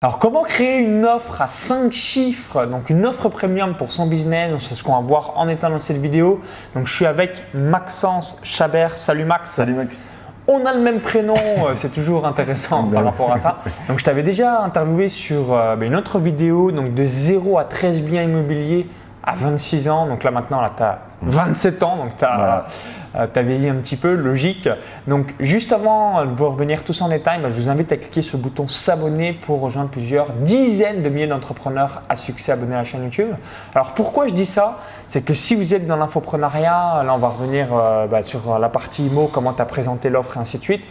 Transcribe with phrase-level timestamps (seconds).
[0.00, 4.52] Alors comment créer une offre à 5 chiffres, donc une offre premium pour son business,
[4.60, 6.40] c'est ce qu'on va voir en étant dans cette vidéo.
[6.76, 8.96] Donc je suis avec Maxence Chabert.
[8.96, 9.50] Salut Max.
[9.50, 10.00] Salut Max.
[10.46, 13.58] On a le même prénom, euh, c'est toujours intéressant par rapport à ça.
[13.88, 17.64] Donc je t'avais déjà interviewé sur euh, ben, une autre vidéo, donc de 0 à
[17.64, 18.86] 13 biens immobiliers
[19.28, 20.06] à 26 ans.
[20.06, 22.66] Donc là maintenant, là, tu as 27 ans, donc tu as,
[23.16, 24.68] euh, vieilli un petit peu, logique.
[25.06, 28.22] Donc juste avant de vous revenir tous en détail, bah, je vous invite à cliquer
[28.22, 32.78] sur le bouton s'abonner pour rejoindre plusieurs dizaines de milliers d'entrepreneurs à succès abonnés à
[32.78, 33.28] la chaîne YouTube.
[33.74, 34.78] Alors pourquoi je dis ça?
[35.08, 38.68] C'est que si vous êtes dans l'infoprenariat, là on va revenir euh, bah, sur la
[38.68, 40.84] partie IMO, comment tu as présenté l'offre et ainsi de suite.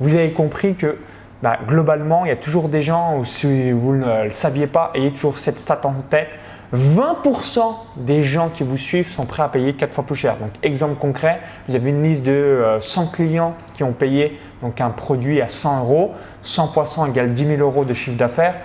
[0.00, 0.98] Vous avez compris que
[1.42, 4.90] bah, globalement, il y a toujours des gens, ou si vous ne le saviez pas,
[4.94, 6.30] ayez toujours cette stat en tête
[6.74, 7.60] 20%
[7.96, 10.36] des gens qui vous suivent sont prêts à payer 4 fois plus cher.
[10.38, 14.80] Donc, exemple concret, vous avez une liste de 100 euh, clients qui ont payé donc,
[14.80, 16.14] un produit à 100 euros.
[16.42, 18.56] 100 fois 100 égale 10 000 euros de chiffre d'affaires.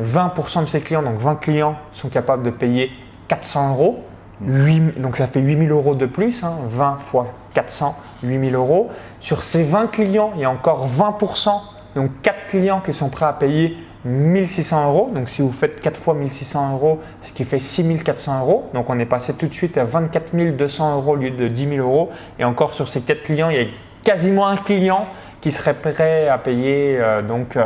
[0.00, 2.90] 20% de ces clients, donc 20 clients, sont capables de payer
[3.26, 4.04] 400 euros.
[4.40, 6.96] donc ça fait 8 000 euros de plus, 20 hein.
[7.00, 8.90] fois 400, 8 000 euros.
[9.20, 11.50] Sur ces 20 clients, il y a encore 20%,
[11.96, 15.10] donc 4 clients qui sont prêts à payer 1600 euros.
[15.14, 18.70] Donc, si vous faites 4 fois 1600 euros, ce qui fait 6400 euros.
[18.74, 21.68] Donc, on est passé tout de suite à 24 200 euros au lieu de 10
[21.76, 22.10] 000 euros.
[22.38, 23.66] Et encore sur ces 4 clients, il y a
[24.02, 25.06] quasiment un client
[25.40, 27.56] qui serait prêt à payer euh, donc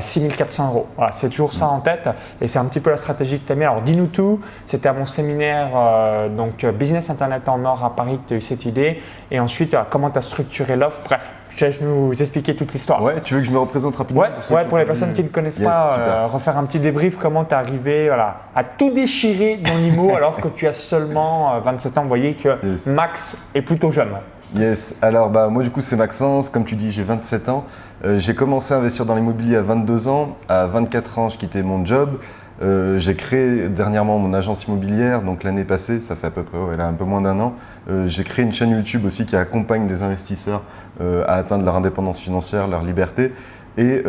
[0.00, 0.86] 6400 euh, euros.
[0.96, 2.08] Voilà, c'est toujours ça en tête
[2.40, 3.64] et c'est un petit peu la stratégie que tu as mis.
[3.64, 8.18] Alors dis-nous tout, c'était à mon séminaire euh, donc Business Internet en or à Paris
[8.22, 11.00] que tu as eu cette idée et ensuite comment tu as structuré l'offre?
[11.04, 13.02] Bref, je vais nous expliquer toute l'histoire.
[13.02, 15.22] Ouais, tu veux que je me représente rapidement Ouais, pour, ouais, pour les personnes qui
[15.22, 18.90] ne connaissent pas, euh, refaire un petit débrief, comment tu es arrivé voilà, à tout
[18.90, 22.02] déchirer dans l'IMO alors que tu as seulement 27 euh, ans.
[22.02, 24.08] Vous voyez que Max est plutôt jeune.
[24.54, 27.64] Yes, alors bah, moi du coup c'est Maxence, comme tu dis j'ai 27 ans.
[28.04, 30.36] Euh, j'ai commencé à investir dans l'immobilier à 22 ans.
[30.48, 32.18] À 24 ans je quittais mon job.
[32.60, 36.58] Euh, j'ai créé dernièrement mon agence immobilière, donc l'année passée, ça fait à peu près
[36.72, 37.54] elle a un peu moins d'un an.
[37.90, 40.62] Euh, j'ai créé une chaîne YouTube aussi qui accompagne des investisseurs
[41.00, 43.32] euh, à atteindre leur indépendance financière, leur liberté.
[43.78, 44.04] Et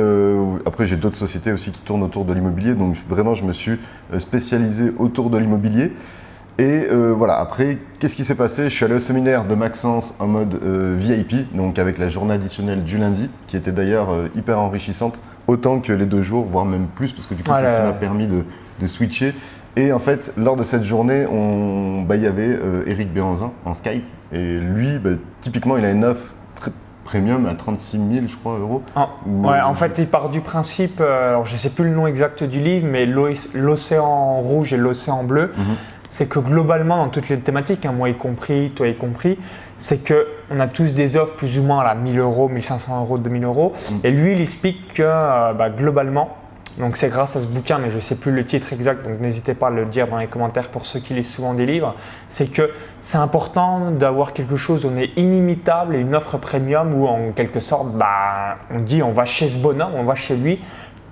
[0.66, 2.74] après, j'ai d'autres sociétés aussi qui tournent autour de l'immobilier.
[2.74, 3.80] Donc vraiment, je me suis
[4.18, 5.94] spécialisé autour de l'immobilier.
[6.60, 8.66] Et voilà, après, qu'est-ce qui s'est passé?
[8.66, 10.60] Je suis allé au séminaire de Maxence en mode
[10.98, 15.94] VIP, donc avec la journée additionnelle du lundi, qui était d'ailleurs hyper enrichissante autant que
[15.94, 18.28] les deux jours, voire même plus, parce que du coup, c'est ce qui m'a permis
[18.28, 18.44] de,
[18.88, 19.34] switcher.
[19.76, 21.26] Et en fait, lors de cette journée,
[22.06, 24.06] bah, il y avait euh, Eric Béanzin en Skype.
[24.32, 25.12] Et lui, bah,
[25.42, 26.72] typiquement, il a une offre très
[27.06, 28.84] premium à 36 000, je crois, euros.
[28.96, 31.92] Ah, ouais, en fait, il part du principe, euh, alors je ne sais plus le
[31.92, 35.54] nom exact du livre, mais l'océan rouge et l'océan bleu.
[35.56, 35.76] Mhm
[36.14, 39.40] c'est que globalement, dans toutes les thématiques, hein, moi y compris, toi y compris,
[39.78, 43.44] c'est qu'on a tous des offres plus ou moins à 1000 euros, 1500 euros, 2000
[43.44, 43.74] euros.
[43.74, 43.96] Mm.
[44.04, 46.38] Et lui, il explique que euh, bah, globalement,
[46.78, 49.20] donc c'est grâce à ce bouquin, mais je ne sais plus le titre exact, donc
[49.22, 51.96] n'hésitez pas à le dire dans les commentaires pour ceux qui lisent souvent des livres,
[52.30, 52.70] c'est que
[53.02, 57.32] c'est important d'avoir quelque chose où on est inimitable et une offre premium où en
[57.32, 60.60] quelque sorte, bah, on dit on va chez ce bonhomme, on va chez lui,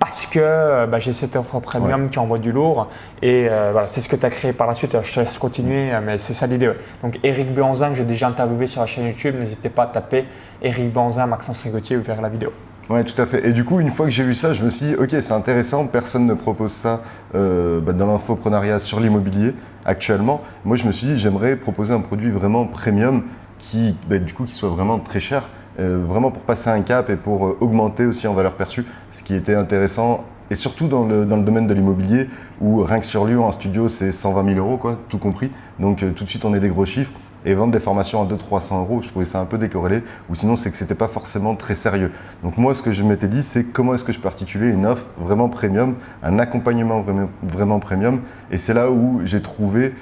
[0.02, 2.88] parce que euh, bah, j'ai cette offre premium qui envoie du lourd.
[3.22, 4.96] Et euh, voilà, c'est ce que tu as créé par la suite.
[5.00, 6.72] je te laisse continuer, mais c'est ça l'idée.
[7.04, 10.24] Donc, Eric Béanzin, que j'ai déjà interviewé sur la chaîne YouTube, n'hésitez pas à taper
[10.60, 12.52] Eric Béanzin, Maxence Rigotier ou vers la vidéo.
[12.90, 13.46] Oui, tout à fait.
[13.46, 15.32] Et du coup, une fois que j'ai vu ça, je me suis dit, ok, c'est
[15.32, 17.02] intéressant, personne ne propose ça
[17.36, 20.42] euh, bah, dans l'infoprenariat sur l'immobilier actuellement.
[20.64, 23.22] Moi, je me suis dit, j'aimerais proposer un produit vraiment premium
[23.58, 25.44] qui, bah, du coup, qui soit vraiment très cher.
[25.80, 29.22] Euh, vraiment pour passer un cap et pour euh, augmenter aussi en valeur perçue, ce
[29.22, 30.24] qui était intéressant.
[30.50, 32.28] Et surtout dans le, dans le domaine de l'immobilier,
[32.60, 35.50] où rien que sur Lyon, en studio, c'est 120 000 euros, quoi, tout compris.
[35.78, 37.12] Donc euh, tout de suite, on est des gros chiffres.
[37.44, 40.54] Et vendre des formations à 200-300 euros, je trouvais ça un peu décorrélé, ou sinon
[40.54, 42.12] c'est que c'était pas forcément très sérieux.
[42.44, 44.86] Donc moi, ce que je m'étais dit, c'est comment est-ce que je peux articuler une
[44.86, 47.04] offre vraiment premium, un accompagnement
[47.42, 48.20] vraiment premium.
[48.52, 49.92] Et c'est là où j'ai trouvé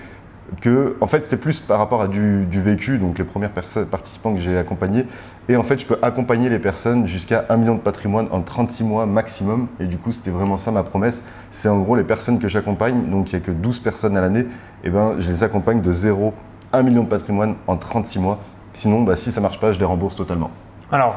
[0.60, 4.34] que, en fait, c'était plus par rapport à du, vécu, donc les premières personnes, participants
[4.34, 5.06] que j'ai accompagnés.
[5.48, 8.84] Et en fait, je peux accompagner les personnes jusqu'à 1 million de patrimoine en 36
[8.84, 9.68] mois maximum.
[9.78, 11.24] Et du coup, c'était vraiment ça ma promesse.
[11.50, 14.20] C'est en gros les personnes que j'accompagne, donc il n'y a que 12 personnes à
[14.20, 14.46] l'année, et
[14.84, 16.34] eh ben, je les accompagne de 0
[16.72, 18.38] à 1 million de patrimoine en 36 mois.
[18.72, 20.50] Sinon, bah, si ça ne marche pas, je les rembourse totalement.
[20.92, 21.16] Alors,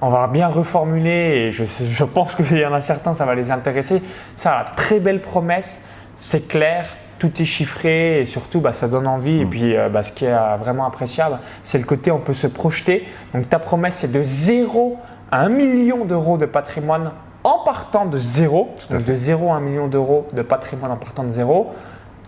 [0.00, 3.34] on va bien reformuler, et je, je pense qu'il y en a certains, ça va
[3.34, 4.02] les intéresser.
[4.36, 5.86] Ça, très belle promesse,
[6.16, 6.88] c'est clair,
[7.22, 9.40] tout est chiffré et surtout bah, ça donne envie.
[9.40, 9.50] Et mm.
[9.50, 12.48] puis euh, bah, ce qui est euh, vraiment appréciable, c'est le côté on peut se
[12.48, 13.06] projeter.
[13.32, 14.96] Donc ta promesse c'est de 0
[15.30, 17.12] à 1 million d'euros de patrimoine
[17.44, 18.74] en partant de zéro.
[18.90, 21.72] Donc de 0 à 1 million d'euros de patrimoine en partant de zéro.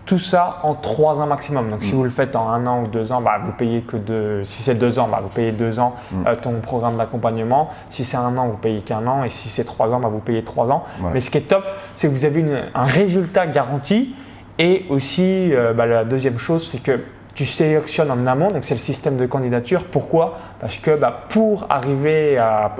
[0.05, 1.71] Tout ça en trois ans maximum.
[1.71, 1.95] Donc, si Mm.
[1.97, 4.43] vous le faites en un an ou deux ans, bah, vous payez que deux.
[4.43, 6.27] Si c'est deux ans, bah, vous payez deux ans Mm.
[6.27, 7.69] euh, ton programme d'accompagnement.
[7.89, 9.23] Si c'est un an, vous payez qu'un an.
[9.23, 10.83] Et si c'est trois ans, bah, vous payez trois ans.
[11.11, 11.63] Mais ce qui est top,
[11.95, 14.13] c'est que vous avez une- un résultat garanti.
[14.59, 16.99] Et aussi, euh, bah, la deuxième chose, c'est que
[17.33, 18.51] tu sélectionnes en amont.
[18.51, 19.83] Donc, c'est le système de candidature.
[19.83, 20.37] Pourquoi?
[20.61, 22.75] Parce que bah, pour arriver à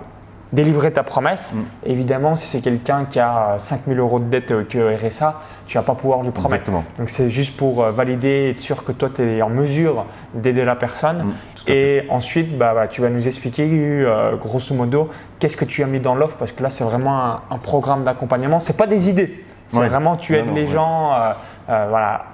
[0.53, 1.63] délivrer ta promesse, Mm.
[1.89, 5.83] évidemment, si c'est quelqu'un qui a 5000 euros de dette euh, que RSA, tu vas
[5.83, 6.53] pas pouvoir lui promettre.
[6.53, 6.83] Exactement.
[6.97, 10.63] Donc c'est juste pour euh, valider, être sûr que toi tu es en mesure d'aider
[10.63, 11.17] la personne.
[11.23, 11.33] Mm,
[11.65, 11.75] fait.
[11.75, 15.87] Et ensuite, bah, bah, tu vas nous expliquer euh, grosso modo qu'est-ce que tu as
[15.87, 18.59] mis dans l'offre parce que là c'est vraiment un, un programme d'accompagnement.
[18.61, 19.43] C'est pas des idées.
[19.67, 19.89] C'est Ouais.
[19.89, 20.67] vraiment tu aides non, les ouais.
[20.67, 21.31] gens, euh,
[21.67, 22.25] voilà,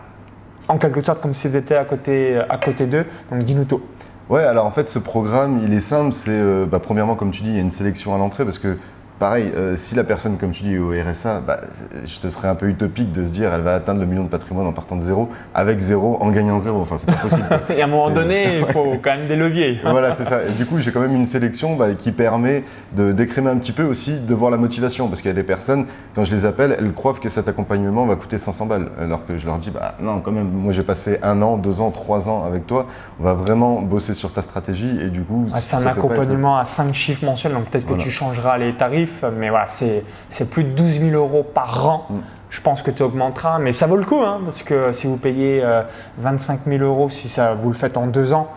[0.68, 3.06] en quelque sorte comme si tu étais à côté, à côté d'eux.
[3.32, 3.82] Donc dis-nous tout.
[4.30, 6.14] Ouais, alors en fait, ce programme, il est simple.
[6.14, 8.60] C'est euh, bah, premièrement, comme tu dis, il y a une sélection à l'entrée parce
[8.60, 8.78] que,
[9.22, 11.62] pareil, euh, si la personne, comme tu dis, est au RSA, bah,
[12.06, 14.66] ce serait un peu utopique de se dire elle va atteindre le million de patrimoine
[14.66, 16.82] en partant de zéro, avec zéro, en gagnant zéro.
[16.82, 17.44] Enfin, c'est pas possible.
[17.78, 19.80] Et à un moment donné, il faut quand même des leviers.
[19.84, 20.40] voilà, c'est ça.
[20.44, 22.64] Et du coup, j'ai quand même une sélection bah, qui permet
[22.98, 25.08] de décrémer un petit peu aussi de voir la motivation.
[25.08, 25.86] Parce qu'il y a des personnes,
[26.16, 28.90] quand je les appelle, elles croient que cet accompagnement va coûter 500 balles.
[29.00, 31.80] Alors que je leur dis, bah non, quand même, moi j'ai passé un an, deux
[31.80, 32.88] ans, trois ans avec toi.
[33.20, 34.98] On va vraiment bosser sur ta stratégie.
[35.00, 37.94] Et du coup, Ah, c'est un être- accompagnement à 5 chiffres mensuels, donc peut-être que
[37.94, 42.06] tu changeras les tarifs, mais voilà, c'est plus de 12 000 euros par an.
[42.10, 42.20] Mm.
[42.50, 45.16] Je pense que tu augmenteras, mais ça vaut le coup, hein, parce que si vous
[45.16, 45.84] payez euh,
[46.18, 48.50] 25 000 euros, si ça, vous le faites en deux ans,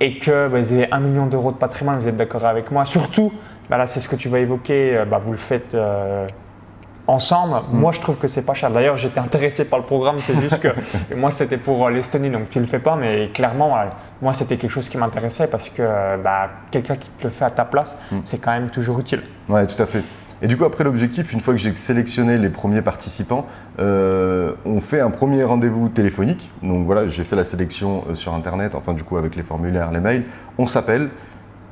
[0.00, 2.84] et que bah, vous avez 1 million d'euros de patrimoine, vous êtes d'accord avec moi.
[2.84, 3.32] Surtout,
[3.70, 6.26] bah là, c'est ce que tu vas évoquer, euh, bah, vous le faites euh,
[7.06, 7.54] ensemble.
[7.70, 7.78] Mm.
[7.78, 8.70] Moi, je trouve que c'est pas cher.
[8.70, 10.68] D'ailleurs, j'étais intéressé par le programme, c'est juste que
[11.16, 13.90] moi, c'était pour euh, l'Estonie, donc tu le fais pas, mais clairement, voilà,
[14.22, 17.44] moi, c'était quelque chose qui m'intéressait parce que euh, bah, quelqu'un qui te le fait
[17.44, 18.16] à ta place, Mm.
[18.24, 19.22] c'est quand même toujours utile.
[19.48, 20.02] Ouais, tout à fait.
[20.42, 23.46] Et du coup, après l'objectif, une fois que j'ai sélectionné les premiers participants,
[23.80, 26.50] euh, on fait un premier rendez-vous téléphonique.
[26.62, 30.00] Donc voilà, j'ai fait la sélection sur Internet, enfin du coup avec les formulaires, les
[30.00, 30.24] mails.
[30.58, 31.08] On s'appelle,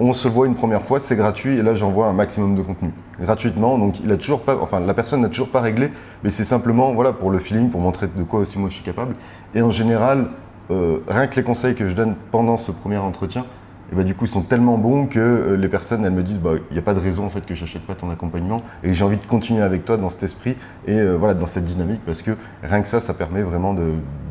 [0.04, 2.90] on se voit une première fois, c'est gratuit, et là j'envoie un maximum de contenu
[3.20, 3.78] gratuitement.
[3.78, 5.90] Donc il a toujours pas, enfin la personne n'a toujours pas réglé,
[6.22, 8.84] mais c'est simplement voilà pour le feeling, pour montrer de quoi aussi moi je suis
[8.84, 9.14] capable.
[9.54, 10.28] Et en général,
[10.70, 13.44] euh, rien que les conseils que je donne pendant ce premier entretien,
[13.92, 16.40] et bah, du coup, ils sont tellement bons que euh, les personnes, elles me disent,
[16.40, 18.94] bah, il n'y a pas de raison en fait que j'achète pas ton accompagnement et
[18.94, 20.56] j'ai envie de continuer avec toi dans cet esprit
[20.86, 23.76] et euh, voilà, dans cette dynamique parce que rien que ça, ça permet vraiment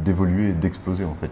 [0.04, 1.32] d'évoluer et d'exploser en fait.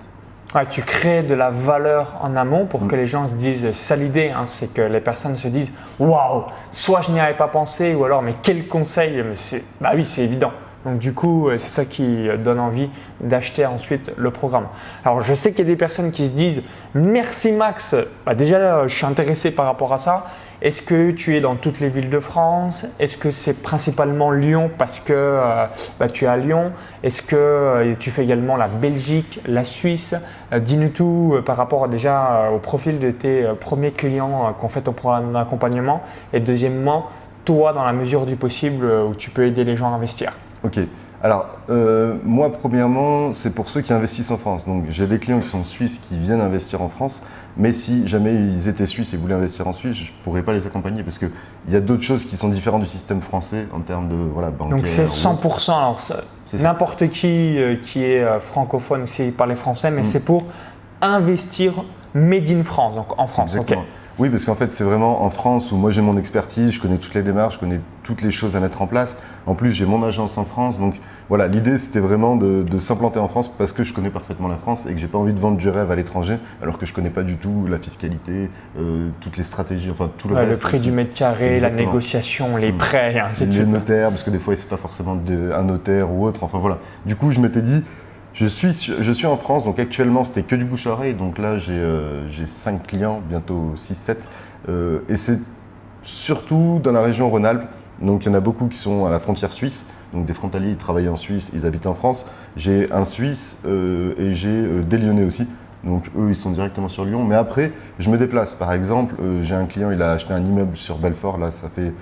[0.53, 2.87] Ouais, tu crées de la valeur en amont pour Mm.
[2.89, 6.43] que les gens se disent, ça l'idée, hein, c'est que les personnes se disent, waouh,
[6.73, 10.23] soit je n'y avais pas pensé, ou alors, mais quel conseil Mais Bah oui, c'est
[10.23, 10.51] évident.
[10.83, 12.89] Donc du coup, euh, c'est ça qui euh, donne envie
[13.21, 14.65] d'acheter ensuite le programme.
[15.05, 16.63] Alors je sais qu'il y a des personnes qui se disent,
[16.95, 17.95] merci Max,
[18.25, 20.25] Bah, déjà euh, je suis intéressé par rapport à ça.
[20.61, 22.85] Est-ce que tu es dans toutes les villes de France?
[22.99, 25.65] Est-ce que c'est principalement Lyon parce que euh,
[25.99, 26.71] bah, tu es à Lyon?
[27.01, 30.13] Est-ce que euh, tu fais également la Belgique, la Suisse?
[30.53, 34.93] Euh, Dis-nous tout par rapport déjà au profil de tes premiers clients ont fait ton
[34.93, 36.03] programme d'accompagnement.
[36.31, 37.07] Et deuxièmement,
[37.43, 40.33] toi, dans la mesure du possible, où tu peux aider les gens à investir.
[40.63, 40.77] Ok.
[41.23, 41.47] Alors,
[42.23, 44.65] moi, premièrement, c'est pour ceux qui investissent en France.
[44.65, 47.23] Donc, j'ai des clients qui sont suisses qui viennent investir en France.
[47.57, 50.53] Mais si jamais ils étaient suisses et voulaient investir en Suisse, je ne pourrais pas
[50.53, 51.29] les accompagner parce qu'il
[51.69, 54.77] y a d'autres choses qui sont différentes du système français en termes de voilà, bancaire.
[54.77, 55.77] Donc c'est ou- 100%.
[55.77, 56.63] Alors, ça- C'est ça.
[56.63, 60.05] n'importe qui euh, qui est euh, francophone, qui parle français, mais Mm.
[60.05, 60.45] c'est pour
[61.01, 61.83] investir
[62.13, 63.53] made in France, donc en France.
[63.53, 63.83] Exactement.
[64.19, 66.97] Oui, parce qu'en fait, c'est vraiment en France où moi j'ai mon expertise, je connais
[66.97, 69.17] toutes les démarches, je connais toutes les choses à mettre en place.
[69.47, 70.77] En plus, j'ai mon agence en France.
[70.77, 70.95] Donc
[71.31, 74.57] voilà, l'idée c'était vraiment de, de s'implanter en France parce que je connais parfaitement la
[74.57, 76.91] France et que j'ai pas envie de vendre du rêve à l'étranger alors que je
[76.93, 80.49] connais pas du tout la fiscalité, euh, toutes les stratégies, enfin tout le Ouais, le
[80.49, 80.61] reste.
[80.61, 82.77] prix du mètre carré, la négociation, les Mm.
[82.77, 86.25] prêts, de les notaires, parce que des fois c'est pas forcément de- un notaire ou
[86.25, 86.43] autre.
[86.43, 86.79] Enfin voilà.
[87.05, 87.81] Du coup, je m'étais dit,
[88.33, 91.13] je suis, su- je suis en France, donc actuellement c'était que du bouche à oreille.
[91.13, 94.17] Donc là, j'ai euh, j'ai 5 clients, bientôt 6-7.
[94.67, 95.39] euh, et c'est
[96.03, 97.63] surtout dans la région Rhône-Alpes.
[98.01, 99.87] Donc il y en a beaucoup qui sont à la frontière suisse.
[100.13, 102.25] Donc des frontaliers, ils travaillent en Suisse, ils habitent en France.
[102.55, 105.47] J'ai un Suisse euh, et j'ai euh, des Lyonnais aussi.
[105.83, 107.23] Donc eux, ils sont directement sur Lyon.
[107.23, 108.53] Mais après, je me déplace.
[108.53, 111.37] Par exemple, euh, j'ai un client, il a acheté un immeuble sur Belfort.
[111.37, 111.93] Là, ça fait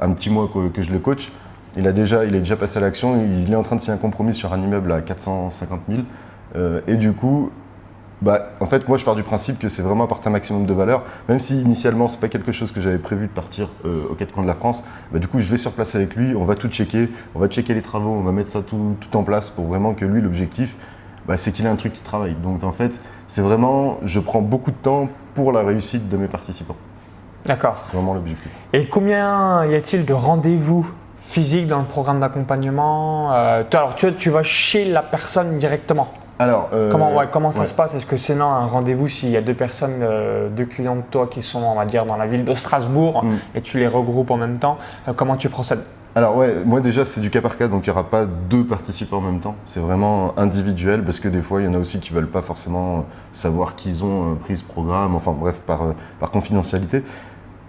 [0.00, 1.30] un petit mois que, je le coach.
[1.76, 3.20] Il, a déjà, il est déjà passé à l'action.
[3.32, 6.02] Il est en train de signer un compromis sur un immeuble à 450 000.
[6.56, 7.50] Euh, et du coup,
[8.20, 10.74] bah, en fait, moi, je pars du principe que c'est vraiment apporter un maximum de
[10.74, 11.02] valeur.
[11.28, 14.32] Même si initialement, c'est pas quelque chose que j'avais prévu de partir euh, aux quatre
[14.32, 14.84] coins de la France.
[15.12, 16.34] Bah, du coup, je vais sur place avec lui.
[16.34, 17.08] On va tout checker.
[17.34, 18.10] On va checker les travaux.
[18.10, 20.76] On va mettre ça tout, tout en place pour vraiment que lui, l'objectif,
[21.26, 22.34] bah, c'est qu'il ait un truc qui travaille.
[22.34, 26.28] Donc, en fait, c'est vraiment, je prends beaucoup de temps pour la réussite de mes
[26.28, 26.76] participants.
[27.46, 27.82] D'accord.
[27.86, 28.50] C'est vraiment l'objectif.
[28.72, 30.90] Et combien y a-t-il de rendez-vous
[31.28, 36.08] physique dans le programme d'accompagnement euh, Alors, tu, tu vas chez la personne directement?
[36.38, 37.94] Alors, euh, comment, ouais, comment ça se passe?
[37.94, 41.02] Est-ce que c'est non un rendez-vous s'il y a deux personnes, euh, deux clients de
[41.02, 43.36] toi qui sont, on va dire, dans la ville de Strasbourg mm.
[43.56, 44.78] et tu les regroupes en même temps?
[45.08, 45.82] Euh, Comment tu procèdes?
[46.14, 48.64] Alors ouais, moi déjà c'est du cas par cas, donc il n'y aura pas deux
[48.64, 49.54] participants en même temps.
[49.64, 52.42] C'est vraiment individuel parce que des fois il y en a aussi qui veulent pas
[52.42, 55.80] forcément savoir qu'ils ont pris ce programme, enfin bref, par,
[56.18, 57.04] par confidentialité.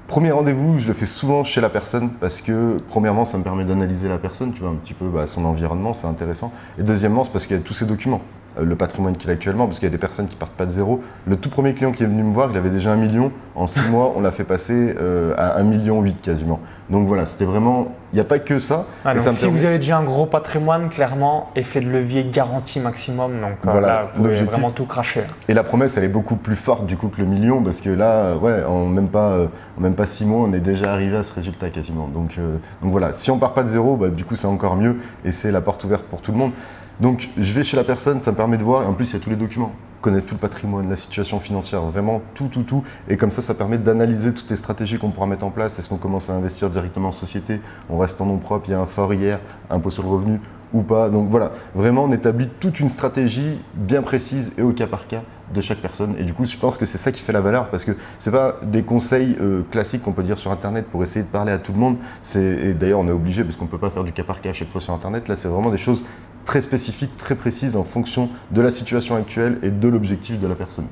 [0.07, 3.63] Premier rendez-vous, je le fais souvent chez la personne parce que, premièrement, ça me permet
[3.63, 6.51] d'analyser la personne, tu vois, un petit peu bah, son environnement, c'est intéressant.
[6.79, 8.21] Et deuxièmement, c'est parce qu'il y a tous ces documents.
[8.57, 10.65] Euh, le patrimoine qu'il a actuellement, parce qu'il y a des personnes qui partent pas
[10.65, 11.03] de zéro.
[11.27, 13.31] Le tout premier client qui est venu me voir, il avait déjà un million.
[13.55, 16.59] En six mois, on l'a fait passer euh, à un million huit quasiment.
[16.89, 17.93] Donc voilà, c'était vraiment.
[18.11, 18.87] Il n'y a pas que ça.
[19.05, 23.33] Ah, si vous avez déjà un gros patrimoine, clairement, effet de levier garanti maximum.
[23.39, 25.21] Donc euh, voilà, là, vous pouvez vraiment tout cracher.
[25.47, 27.91] Et la promesse, elle est beaucoup plus forte du coup que le million, parce que
[27.91, 29.35] là, ouais, en même pas,
[29.77, 32.07] en même pas six mois, on est déjà arrivé à ce résultat quasiment.
[32.07, 32.39] Donc,
[32.81, 35.31] donc voilà, si on part pas de zéro, bah, du coup, c'est encore mieux et
[35.31, 36.51] c'est la porte ouverte pour tout le monde.
[36.99, 39.13] Donc je vais chez la personne, ça me permet de voir, et en plus il
[39.13, 42.63] y a tous les documents, connaître tout le patrimoine, la situation financière, vraiment tout, tout,
[42.63, 42.83] tout.
[43.07, 45.79] Et comme ça, ça permet d'analyser toutes les stratégies qu'on pourra mettre en place.
[45.79, 47.61] Est-ce qu'on commence à investir directement en société?
[47.89, 49.39] On reste en nom propre, il y a un fort hier,
[49.69, 50.39] impôt sur le revenu
[50.71, 51.09] ou pas?
[51.09, 55.23] Donc voilà, vraiment on établit toute une stratégie bien précise et au cas par cas
[55.53, 56.15] de chaque personne.
[56.19, 58.31] Et du coup, je pense que c'est ça qui fait la valeur parce que c'est
[58.31, 61.57] pas des conseils euh, classiques qu'on peut dire sur Internet pour essayer de parler à
[61.57, 61.97] tout le monde.
[62.35, 64.51] Et d'ailleurs, on est obligé parce qu'on ne peut pas faire du cas par cas
[64.51, 65.27] à chaque fois sur Internet.
[65.27, 66.05] Là, c'est vraiment des choses
[66.49, 70.55] très spécifiques, très précises en fonction de la situation actuelle et de l'objectif de la
[70.55, 70.87] personne.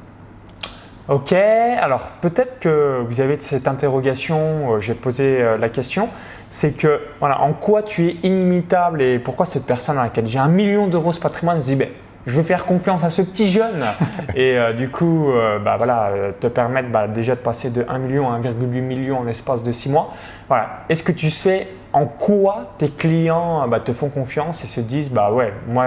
[1.08, 6.10] Ok, alors peut-être que vous avez cette interrogation, euh, j'ai posé euh, la question,
[6.52, 10.38] c'est que voilà, en quoi tu es inimitable et pourquoi cette personne à laquelle j'ai
[10.38, 11.90] un million d'euros de patrimoine se dit ben,
[12.28, 13.86] je veux faire confiance à ce petit jeune
[14.36, 17.86] et euh, du coup euh, bah, voilà, euh, te permettre bah, déjà de passer de
[17.88, 20.14] 1 million à 1,8 million en l'espace de 6 mois.
[20.50, 20.82] Voilà.
[20.90, 21.68] Est-ce que tu sais
[21.98, 25.86] en quoi tes clients bah, te font confiance et se disent bah ouais, moi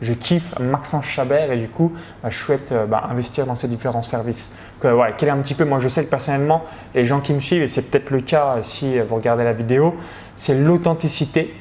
[0.00, 1.92] je kiffe Maxence Chabert et du coup
[2.28, 2.74] je souhaite
[3.10, 4.56] investir dans ces différents services.
[4.80, 6.62] Que, quel est un petit peu, moi je sais que personnellement
[6.94, 9.94] les gens qui me suivent et c'est peut-être le cas si vous regardez la vidéo,
[10.36, 11.54] c'est l'authenticité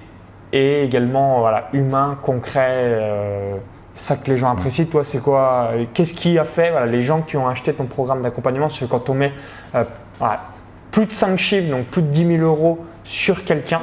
[0.52, 3.62] et également voilà, humain, concret
[3.94, 4.86] ça que les gens apprécient.
[4.86, 8.68] Toi, c'est quoi Qu'est-ce qui a fait les gens qui ont acheté ton programme d'accompagnement
[8.68, 9.32] Parce que quand on met
[9.76, 9.84] euh,
[10.92, 13.82] plus de 5 chiffres, donc plus de 10 000 euros sur quelqu'un,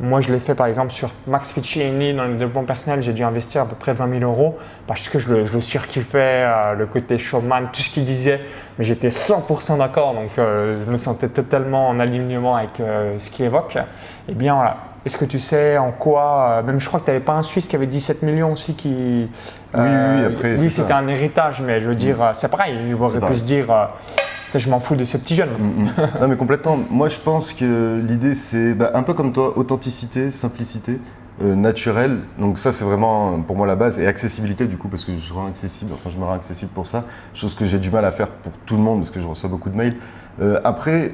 [0.00, 3.22] moi je l'ai fait par exemple sur Max Ficcioni dans le développement personnel, j'ai dû
[3.22, 6.74] investir à peu près 20 000 euros parce que je le, je le surkiffais, euh,
[6.74, 8.40] le côté showman, tout ce qu'il disait,
[8.78, 13.44] mais j'étais 100% d'accord, donc euh, je me sentais totalement en alignement avec ce qu'il
[13.44, 13.76] évoque.
[13.76, 17.04] Et eh bien voilà, est-ce que tu sais en quoi euh, Même je crois que
[17.04, 18.88] tu n'avais pas un Suisse qui avait 17 millions aussi qui.
[18.88, 19.28] oui,
[19.72, 20.60] oui, euh, après.
[20.60, 22.30] Oui, c'était un héritage, mais je veux dire, mm.
[22.34, 22.76] c'est pareil.
[22.88, 23.66] Il aurait pu se dire.
[24.56, 25.50] Euh, je m'en fous de ce petit jeune.
[25.50, 25.90] Mm, mm.
[26.20, 26.78] non, mais complètement.
[26.90, 30.98] Moi, je pense que l'idée, c'est bah, un peu comme toi authenticité, simplicité.
[31.38, 35.12] naturel, donc ça c'est vraiment pour moi la base et accessibilité du coup parce que
[35.18, 38.06] je rends accessible, enfin je me rends accessible pour ça, chose que j'ai du mal
[38.06, 39.96] à faire pour tout le monde parce que je reçois beaucoup de mails.
[40.64, 41.12] après,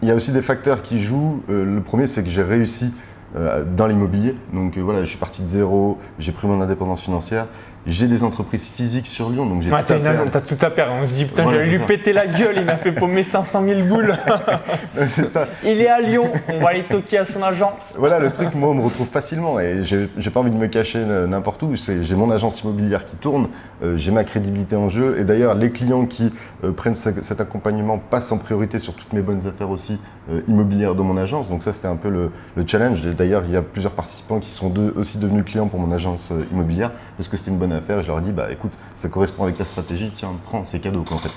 [0.00, 1.42] il y a aussi des facteurs qui jouent.
[1.48, 2.94] le premier c'est que j'ai réussi
[3.36, 4.34] euh, dans l'immobilier.
[4.54, 7.44] Donc euh, voilà, je suis parti de zéro, j'ai pris mon indépendance financière.
[7.86, 10.30] J'ai des entreprises physiques sur Lyon, donc j'ai tout, à perdre.
[10.30, 10.94] T'as tout à perdre.
[11.00, 13.82] On se dit, putain, j'allais lui péter la gueule, il m'a fait paumer 500 000
[13.82, 14.14] boules.
[15.08, 15.46] c'est ça.
[15.64, 17.94] Il est à Lyon, on va aller toquer à son agence.
[17.96, 20.98] Voilà, le truc, moi, on me retrouve facilement et j'ai pas envie de me cacher
[21.04, 21.74] n'importe où.
[21.76, 23.48] J'ai mon agence immobilière qui tourne,
[23.82, 25.18] euh, j'ai ma crédibilité en jeu.
[25.18, 26.32] Et d'ailleurs, les clients qui
[26.64, 29.98] euh, prennent cet accompagnement passent en priorité sur toutes mes bonnes affaires aussi
[30.30, 31.48] euh, immobilières de mon agence.
[31.48, 33.02] Donc ça, c'était un peu le, le challenge.
[33.02, 36.90] D'ailleurs, il y a plusieurs participants qui sont aussi devenus clients pour mon agence immobilière
[37.16, 38.00] parce que c'était une bonne affaire.
[38.00, 41.02] Et je leur dit, bah écoute, ça correspond avec ta stratégie, tiens, prends, c'est cadeau
[41.02, 41.32] quoi, en fait.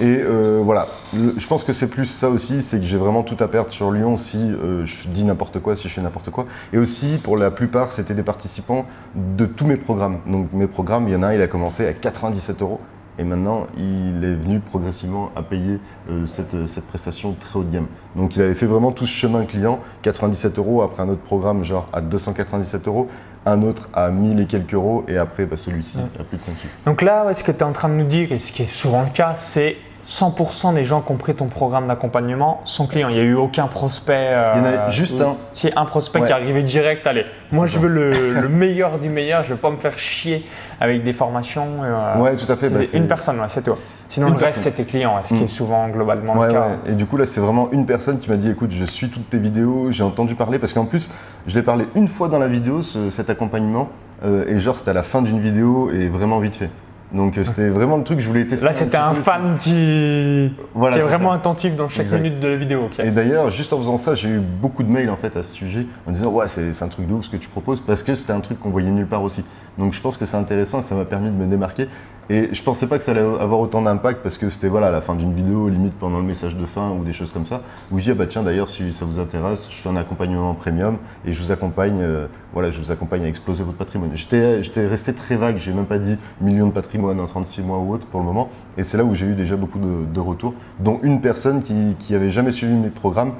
[0.00, 3.36] Et euh, voilà, je pense que c'est plus ça aussi, c'est que j'ai vraiment tout
[3.38, 6.46] à perdre sur Lyon si euh, je dis n'importe quoi, si je fais n'importe quoi.
[6.72, 10.18] Et aussi, pour la plupart, c'était des participants de tous mes programmes.
[10.26, 12.80] Donc mes programmes, il y en a un, il a commencé à 97 euros.
[13.18, 15.78] Et maintenant, il est venu progressivement à payer
[16.10, 17.86] euh, cette, cette, prestation très haut de gamme.
[18.16, 21.62] Donc il avait fait vraiment tout ce chemin client, 97 euros, après un autre programme
[21.62, 23.08] genre à 297 euros
[23.46, 26.52] un autre à 1000 et quelques euros, et après bah, celui-ci à plus de 5
[26.52, 26.58] 000.
[26.86, 28.66] Donc là, ce que tu es en train de nous dire, et ce qui est
[28.66, 33.08] souvent le cas, c'est 100% des gens qui ont pris ton programme d'accompagnement sont clients.
[33.08, 34.30] Il n'y a eu aucun prospect.
[34.54, 35.36] il y en a euh, juste un.
[35.54, 37.06] C'est un prospect qui est arrivé direct.
[37.06, 37.88] Allez, moi je veux
[38.40, 39.44] le, meilleur du meilleur.
[39.44, 40.46] Je ne veux pas me faire chier
[40.78, 41.82] avec des formations.
[41.82, 42.68] Euh, ouais, tout à fait.
[42.68, 43.78] Bah, une personne, c'est toi.
[44.10, 45.48] Sinon, le reste, c'est tes clients, ce qui est mm.
[45.48, 46.66] souvent globalement le cas.
[46.86, 49.28] Et du coup, là, c'est vraiment une personne qui m'a dit écoute, je suis toutes
[49.30, 51.10] tes vidéos, j'ai entendu parler, parce qu'en plus,
[51.46, 53.88] je l'ai parlé une fois dans la vidéo, cet accompagnement,
[54.24, 56.70] euh, et genre, c'était à la fin d'une vidéo et vraiment vite fait.
[57.14, 58.66] Donc euh, c'était vraiment le truc que je voulais tester.
[58.66, 61.36] Là, c'était un, fan qui, Voilà, qui est c'est vraiment ça.
[61.36, 62.20] attentif dans chaque Exact.
[62.20, 62.88] minute de la vidéo.
[63.02, 65.54] Et d'ailleurs, juste en faisant ça, j'ai eu beaucoup de mails en fait à ce
[65.54, 68.02] sujet en disant ouais c'est c'est un truc de ouf ce que tu proposes parce
[68.02, 69.44] que c'était un truc qu'on voyait nulle part aussi.
[69.78, 71.88] Donc je pense que c'est intéressant et ça m'a permis de me démarquer.
[72.30, 74.90] Et je pensais pas que ça allait avoir autant d'impact parce que c'était voilà à
[74.90, 77.60] la fin d'une vidéo, limite pendant le message de fin ou des choses comme ça,
[77.90, 80.54] où je dis ah bah tiens d'ailleurs si ça vous intéresse, je fais un accompagnement
[80.54, 84.12] premium et je vous accompagne, euh, voilà, je vous accompagne à exploser votre patrimoine.
[84.14, 87.92] J'étais resté très vague, j'ai même pas dit millions de patrimoine en 36 mois ou
[87.92, 88.48] autre pour le moment.
[88.78, 91.94] Et c'est là où j'ai eu déjà beaucoup de, de retours, dont une personne qui,
[91.98, 93.34] qui avait jamais suivi mes programmes,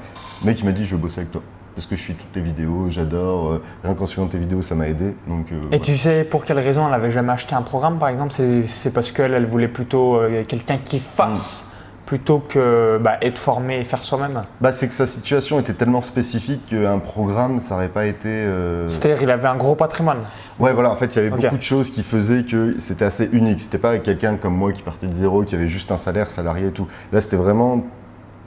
[0.44, 1.40] mais qui m'a dit je veux bosser avec toi.
[1.74, 4.88] Parce que je suis toutes tes vidéos, j'adore, rien qu'en suivant tes vidéos ça m'a
[4.88, 5.14] aidé.
[5.26, 5.78] Donc, euh, Et voilà.
[5.80, 8.32] tu sais pour quelle raison elle n'avait jamais acheté un programme par exemple?
[8.66, 11.70] C'est parce qu'elle elle voulait plutôt euh, quelqu'un qui fasse
[12.06, 14.42] plutôt que bah, être formé et faire soi-même.
[14.60, 18.28] Bah, c'est que sa situation était tellement spécifique qu'un programme ça aurait pas été.
[18.28, 20.18] euh, C'est-à-dire il avait un gros patrimoine.
[20.60, 23.28] Ouais, voilà, en fait, il y avait beaucoup de choses qui faisaient que c'était assez
[23.32, 23.58] unique.
[23.58, 26.68] C'était pas quelqu'un comme moi qui partait de zéro, qui avait juste un salaire, salarié
[26.68, 26.86] et tout.
[27.10, 27.82] Là, c'était vraiment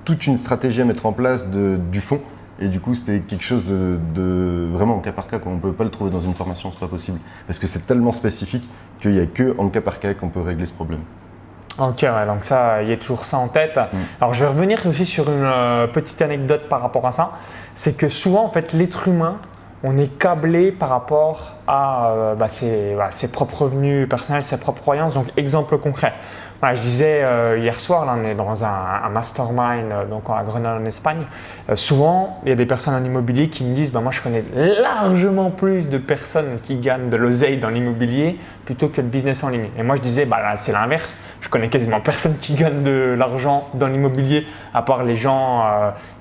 [0.06, 2.22] toute une stratégie à mettre en place de, du fond.
[2.60, 5.40] Et du coup, c'était quelque chose de, de vraiment en cas par cas.
[5.40, 5.52] quoi.
[5.52, 7.20] On ne peut pas le trouver dans une formation, c'est pas possible.
[7.46, 8.68] Parce que c'est tellement spécifique
[9.00, 11.02] qu'il n'y a que en cas par cas qu'on peut régler ce problème.
[11.80, 13.78] Ok, ouais, donc ça, il y a toujours ça en tête.
[13.78, 13.98] Mm.
[14.20, 17.34] Alors je vais revenir aussi sur une euh, petite anecdote par rapport à ça.
[17.76, 19.38] C'est que souvent, en fait, l'être humain,
[19.84, 24.58] on est câblé par rapport à euh, bah, ses, voilà, ses propres revenus personnels, ses
[24.58, 25.14] propres croyances.
[25.14, 26.14] Donc, exemple concret.
[26.64, 30.82] Je disais euh, hier soir, là, on est dans un, mastermind euh, donc à Grenade
[30.82, 31.24] en Espagne.
[31.70, 34.22] Euh, souvent, il y a des personnes en immobilier qui me disent bah, Moi, je
[34.22, 39.44] connais largement plus de personnes qui gagnent de l'oseille dans l'immobilier plutôt que le business
[39.44, 39.70] en ligne.
[39.78, 41.16] Et moi, je disais bah, là, C'est l'inverse.
[41.42, 45.64] Je connais quasiment personne qui gagne de l'argent dans l'immobilier, à part les gens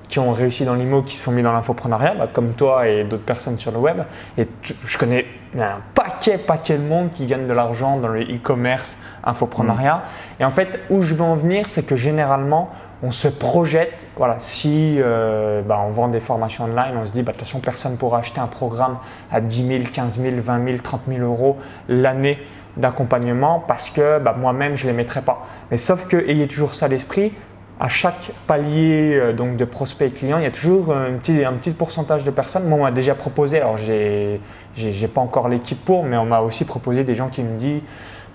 [0.09, 3.03] qui ont réussi dans l'IMO, qui se sont mis dans l'infoprenariat, bah, comme toi et
[3.03, 3.97] d'autres personnes sur le web.
[4.37, 5.25] Et tu- je connais
[5.57, 10.03] un paquet, paquet de monde qui gagne de l'argent dans le e-commerce, infoprenariat.
[10.39, 12.69] Et en fait, où je veux en venir, c'est que généralement,
[13.03, 17.21] on se projette, voilà, si euh, bah, on vend des formations online, on se dit,
[17.21, 18.97] bah, de toute façon, personne ne pourra acheter un programme
[19.31, 21.57] à 10 000, 15 000, 20 000, 30 000 euros
[21.89, 22.39] l'année
[22.75, 25.45] d'accompagnement parce que bah, moi-même, je ne les mettrai pas.
[25.71, 27.33] Mais sauf que, ayez toujours ça à l'esprit,
[27.79, 31.53] à chaque palier euh, donc de prospects clients, il y a toujours un petit, un
[31.53, 32.67] petit pourcentage de personnes.
[32.67, 34.39] Moi, on m'a déjà proposé, alors j'ai
[34.75, 37.81] j'ai pas encore l'équipe pour, mais on m'a aussi proposé des gens qui me disent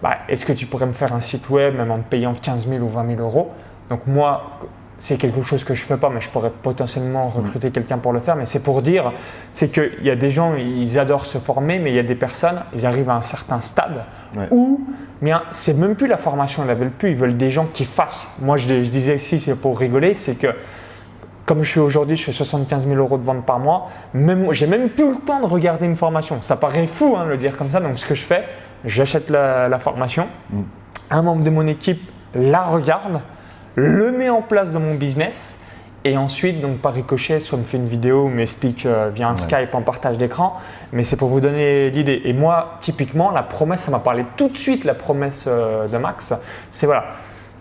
[0.02, 2.66] bah, est-ce que tu pourrais me faire un site web même en te payant 15
[2.68, 3.52] 000 ou 20 000 euros?
[3.88, 4.58] Donc moi,
[5.04, 8.20] c'est quelque chose que je fais pas, mais je pourrais potentiellement recruter quelqu'un pour le
[8.20, 8.36] faire.
[8.36, 9.12] Mais c'est pour dire,
[9.52, 12.14] c'est qu'il y a des gens, ils adorent se former, mais il y a des
[12.14, 14.04] personnes, ils arrivent à un certain stade
[14.36, 14.46] Ouais.
[14.52, 14.80] où,
[15.20, 17.84] bien, c'est même plus la formation, ils la veulent plus, ils veulent des gens qui
[17.84, 18.36] fassent.
[18.40, 20.54] Moi, je, je disais ici, c'est pour rigoler, c'est que
[21.46, 24.68] comme je suis aujourd'hui, je fais 75 000 euros de vente par mois, même, j'ai
[24.68, 26.40] même plus le temps de regarder une formation.
[26.42, 28.44] Ça paraît fou hein, de le dire comme ça, donc ce que je fais,
[28.84, 30.60] j'achète la, la formation, Mm.
[31.10, 32.00] un membre de mon équipe
[32.36, 33.20] la regarde,
[33.74, 35.60] le met en place dans mon business,
[36.04, 39.34] et ensuite, donc par ricochet, soit me fait une vidéo ou m'explique euh, via un
[39.34, 39.40] Ouais.
[39.40, 40.56] Skype en partage d'écran,
[40.92, 42.22] mais c'est pour vous donner l'idée.
[42.24, 45.96] Et moi, typiquement, la promesse, ça m'a parlé tout de suite, la promesse euh, de
[45.98, 46.34] Max,
[46.70, 47.04] c'est voilà,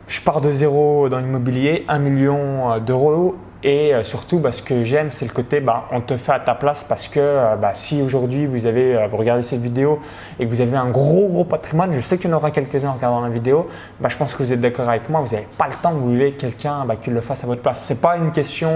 [0.08, 3.36] je pars de zéro dans l'immobilier, 1 million euh, d'euros.
[3.64, 6.40] Et euh, surtout, bah, ce que j'aime, c'est le côté, bah, on te fait à
[6.40, 10.02] ta place parce que euh, bah, si aujourd'hui vous avez, euh, vous regardez cette vidéo
[10.40, 12.90] et que vous avez un gros gros patrimoine, je sais qu'il y en aura quelques-uns
[12.90, 13.70] en regardant la vidéo,
[14.00, 16.10] bah, je pense que vous êtes d'accord avec moi, vous n'avez pas le temps, vous
[16.10, 17.84] voulez quelqu'un bah, qui le fasse à votre place.
[17.86, 18.72] C'est pas une question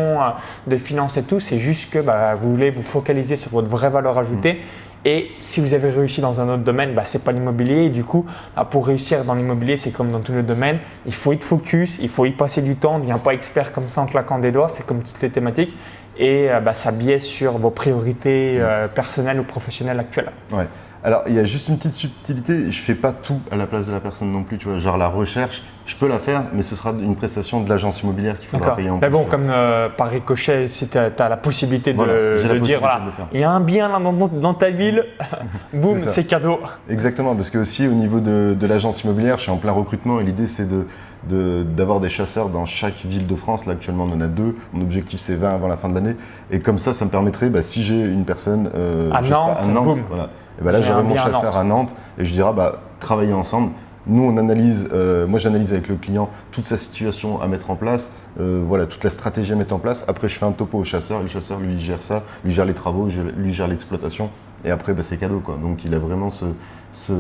[0.68, 4.20] de finance et tout, c'est juste que vous voulez vous focaliser sur votre vraie valeur
[4.20, 4.62] ajoutée.
[5.08, 7.90] Et si vous avez réussi dans un autre domaine, bah, ce n'est pas l'immobilier.
[7.90, 11.32] Du coup, bah, pour réussir dans l'immobilier, c'est comme dans tous les domaines, il faut
[11.32, 12.96] être focus, il faut y passer du temps.
[12.96, 15.30] On ne devient pas expert comme ça en claquant des doigts, c'est comme toutes les
[15.30, 15.76] thématiques.
[16.18, 20.32] Et euh, bah, ça biaise sur vos priorités euh, personnelles ou professionnelles actuelles.
[20.52, 20.68] Ouais.
[21.04, 22.72] Alors, il y a juste une petite subtilité.
[22.72, 24.58] Je fais pas tout à la place de la personne non plus.
[24.58, 27.70] Tu vois, genre la recherche, je peux la faire, mais ce sera une prestation de
[27.70, 31.12] l'agence immobilière qu'il faudra payer en Mais bon, comme euh, par ricochet, si tu as,
[31.30, 32.14] la possibilité de, Voilà,
[32.54, 33.28] la dire voilà, de le faire.
[33.34, 35.06] il y a un bien là dans, dans ta ville,
[35.74, 36.60] boum, C'est cadeau.
[36.90, 40.20] Exactement, parce que aussi au niveau de, de l'agence immobilière, je suis en plein recrutement
[40.20, 40.86] et l'idée c'est de-
[41.28, 43.66] d'avoir des chasseurs dans chaque ville de France.
[43.66, 44.56] Là actuellement on en a deux.
[44.74, 46.16] Mon objectif c'est 20 avant la fin de l'année.
[46.52, 49.58] Et comme ça, ça me permettrait, bah, si j'ai une personne euh, À pas, Nantes,
[49.60, 50.02] à Nantes boum.
[50.08, 50.30] voilà.
[50.60, 51.56] Et bah là j'aurai mon à chasseur Nantes.
[51.56, 53.72] à Nantes et je dirai bah travailler ensemble.
[54.08, 57.76] Nous on analyse, euh, moi j'analyse avec le client toute sa situation à mettre en
[57.76, 60.06] place, euh, voilà toute la stratégie à mettre en place.
[60.08, 62.74] Après je fais un topo au chasseur, le chasseur lui gère ça, lui gère les
[62.74, 64.30] travaux, lui gère l'exploitation.
[64.64, 65.58] Et après bah, c'est cadeau quoi.
[65.62, 66.46] Donc il a vraiment ce,
[66.94, 67.14] ce,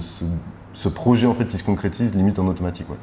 [0.00, 0.24] ce-
[0.72, 2.88] ce projet en fait qui se concrétise limite en automatique.
[2.90, 2.96] ouais.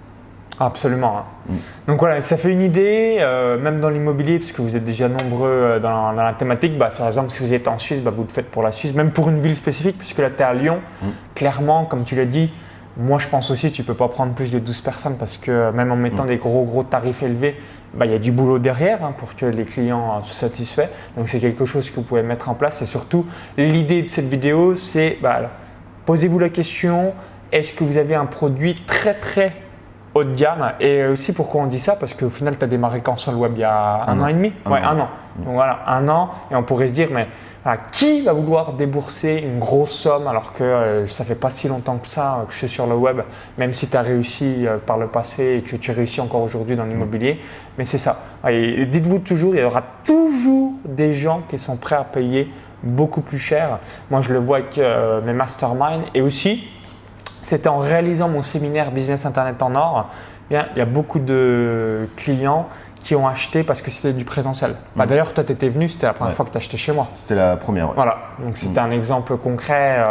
[0.62, 1.20] Absolument.
[1.20, 1.24] hein.
[1.48, 1.54] Mm.
[1.88, 5.80] Donc voilà, ça fait une idée, euh, même dans l'immobilier, puisque vous êtes déjà nombreux
[5.82, 6.78] dans, dans la thématique.
[6.78, 8.94] Bah, par exemple, si vous êtes en Suisse, bah, vous le faites pour la Suisse,
[8.94, 10.80] même pour une ville spécifique, puisque là, tu es à Lyon.
[11.02, 11.06] Mm.
[11.36, 12.52] Clairement, comme tu l'as dit,
[13.00, 15.90] Moi, je pense aussi, tu peux pas prendre plus de 12 personnes parce que même
[15.90, 17.56] en mettant des gros gros tarifs élevés,
[17.94, 20.90] bah, il y a du boulot derrière hein, pour que les clients soient satisfaits.
[21.16, 22.82] Donc c'est quelque chose que vous pouvez mettre en place.
[22.82, 23.26] Et surtout,
[23.58, 25.40] l'idée de cette vidéo, c'est bah,
[26.06, 27.14] posez-vous la question
[27.54, 29.54] est-ce que vous avez un produit très très
[30.14, 30.74] haut de gamme?
[30.82, 31.96] Et aussi pourquoi on dit ça?
[31.96, 33.54] Parce qu'au final, tu as démarré quand sur le web?
[33.56, 34.28] Il y a un, an.
[34.28, 34.54] et demi?
[34.66, 34.90] Un Ouais, an.
[34.90, 35.10] un an.
[35.38, 36.32] Donc voilà, un an.
[36.52, 37.28] Et on pourrait se dire, mais
[37.92, 41.98] qui va vouloir débourser une grosse somme alors que euh, ça fait pas si longtemps
[41.98, 43.22] que ça euh, que je suis sur le web,
[43.58, 46.76] même si tu as réussi euh, par le passé et que tu réussis encore aujourd'hui
[46.76, 47.40] dans l'immobilier?
[47.78, 48.20] Mais c'est ça.
[48.48, 53.22] Et dites-vous toujours, il y aura toujours des gens qui sont prêts à payer beaucoup
[53.22, 53.80] plus cher.
[54.10, 54.80] Moi, je le vois avec
[55.26, 56.70] mes masterminds et aussi,
[57.24, 60.10] c'était en réalisant mon séminaire Business Internet en or.
[60.50, 62.68] Bien, il y a beaucoup de clients
[63.10, 64.76] qui ont acheté parce que c'était du présentiel.
[64.96, 65.08] Bah, Mm.
[65.08, 66.36] D'ailleurs, toi, tu étais venu, c'était la première Ouais.
[66.36, 67.08] fois que tu acheté chez moi.
[67.16, 67.88] C'était la première.
[67.88, 67.96] ouais.
[67.96, 69.96] Voilà, donc c'était un exemple concret.
[69.98, 70.06] euh,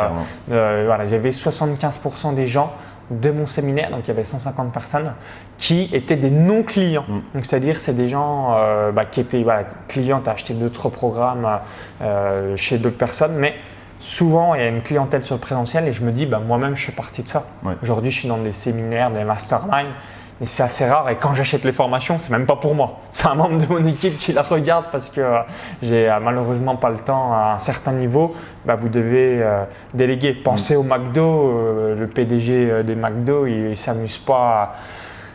[0.51, 2.73] euh, voilà, J'avais 75% des gens
[3.13, 5.13] de mon séminaire, donc il y avait 150 personnes,
[5.59, 7.05] qui étaient des non-clients.
[7.07, 7.19] Mm.
[7.35, 10.89] Donc c'est-à-dire c'est des gens euh, bah, qui étaient voilà, clients, tu as acheté d'autres
[10.89, 11.47] programmes
[12.03, 13.55] euh, chez d'autres personnes, mais
[14.01, 16.75] souvent il y a une clientèle sur le présentiel et je me dis, bah, moi-même
[16.77, 17.45] je fais partie de ça.
[17.63, 17.75] Ouais.
[17.81, 19.93] Aujourd'hui je suis dans des séminaires, des masterminds,
[20.41, 23.01] mais c'est assez rare et quand j'achète les formations, c'est même pas pour moi.
[23.11, 25.39] C'est un membre de mon équipe qui la regarde parce que euh,
[25.83, 28.35] j'ai euh, malheureusement pas le temps à un certain niveau.
[28.65, 30.35] Bah, vous devez euh, déléguer.
[30.35, 34.75] Pensez au McDo, le PDG des McDo, il, s'amuse pas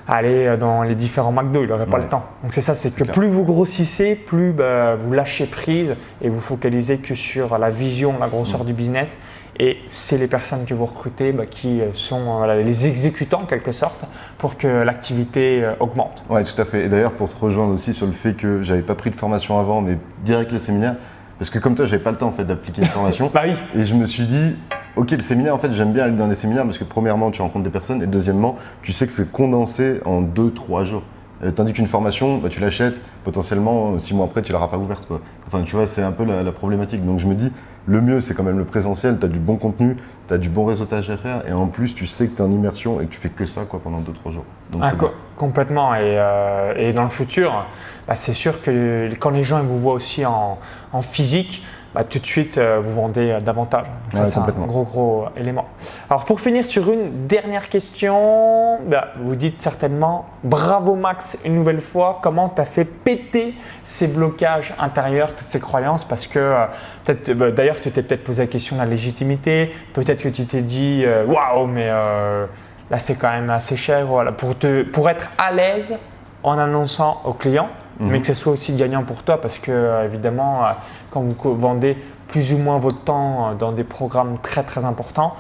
[0.08, 2.26] à aller dans les différents McDo, il n'aurait pas le temps.
[2.44, 3.14] Donc c'est ça, c'est que clair.
[3.14, 8.16] plus vous grossissez, plus bah, vous lâchez prise et vous focalisez que sur la vision,
[8.20, 9.22] la grosseur du business.
[9.60, 13.42] Et c'est les personnes que vous recrutez bah, qui euh, sont euh, voilà, les exécutants
[13.42, 14.04] en quelque sorte
[14.40, 16.24] pour que l'activité euh, augmente.
[16.30, 16.86] Ouais, tout à fait.
[16.86, 19.60] Et d'ailleurs, pour te rejoindre aussi sur le fait que j'avais pas pris de formation
[19.60, 20.96] avant, mais direct le séminaire,
[21.38, 23.30] parce que comme toi, j'avais pas le temps en fait d'appliquer une formation.
[23.34, 24.56] Bah oui, Et je me suis dit,
[24.96, 27.42] ok, le séminaire, en fait, j'aime bien aller dans les séminaires parce que premièrement, tu
[27.42, 31.04] rencontres des personnes et deuxièmement, tu sais que c'est condensé en 2-3 jours.
[31.44, 35.06] Euh, tandis qu'une formation, bah, tu l'achètes, potentiellement, 6 mois après, tu l'auras pas ouverte.
[35.08, 35.20] Quoi.
[35.48, 37.06] Enfin, tu vois, c'est un peu la, la problématique.
[37.06, 37.52] Donc je me dis,
[37.86, 40.50] le mieux, c'est quand même le présentiel, tu as du bon contenu, tu as du
[40.50, 43.06] bon réseautage à faire et en plus, tu sais que tu es en immersion et
[43.06, 44.46] que tu fais que ça quoi, pendant 2-3 jours.
[44.72, 45.94] Donc Ah, co- complètement.
[45.96, 47.66] Et, euh, et dans le futur,
[48.08, 50.58] bah, c'est sûr que quand les gens ils vous voient aussi en,
[50.94, 53.86] en physique, bah, tout de suite euh, vous vendez euh, davantage.
[53.86, 55.66] Donc ça, Ouais, c'est un gros gros élément.
[56.10, 61.82] Alors pour finir sur une dernière question, bah, vous dites certainement bravo Max une nouvelle
[61.82, 62.20] fois.
[62.22, 63.54] Comment tu as fait péter
[63.84, 66.04] ces blocages intérieurs, toutes ces croyances?
[66.04, 66.66] Parce que euh,
[67.06, 69.74] peut-être, bah, d'ailleurs tu t'es peut-être posé la question de la légitimité.
[69.94, 72.46] Peut-être que tu t'es dit euh, waouh mais euh,
[72.92, 74.06] Là, c'est quand même assez cher.
[74.06, 74.32] Voilà.
[74.34, 75.96] Pour, te, pour être à l'aise
[76.44, 78.10] en annonçant aux clients, Mhm.
[78.10, 80.70] mais que ce soit aussi gagnant pour toi, parce que euh, évidemment, euh,
[81.14, 81.98] quand vous vendez
[82.28, 85.36] plus ou moins votre temps euh, dans des programmes très très importants,